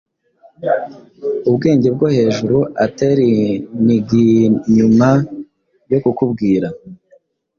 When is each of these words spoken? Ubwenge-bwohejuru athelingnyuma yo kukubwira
Ubwenge-bwohejuru 1.49 2.59
athelingnyuma 2.85 5.09
yo 5.91 5.97
kukubwira 6.03 6.67